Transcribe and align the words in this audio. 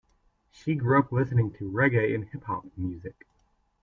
She 0.49 0.73
grew 0.73 0.97
up 0.97 1.11
listening 1.11 1.51
to 1.59 1.69
reggae 1.69 2.15
and 2.15 2.23
hip-hop 2.25 2.75
music. 2.75 3.23